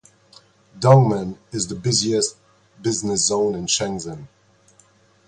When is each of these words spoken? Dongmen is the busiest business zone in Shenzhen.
Dongmen 0.79 1.37
is 1.51 1.67
the 1.67 1.75
busiest 1.75 2.35
business 2.81 3.27
zone 3.27 3.53
in 3.53 3.67
Shenzhen. 3.67 4.27